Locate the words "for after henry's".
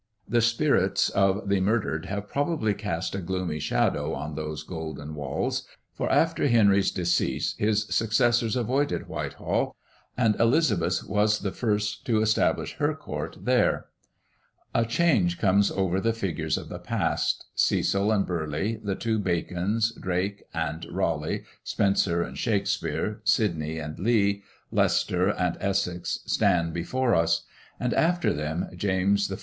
5.93-6.89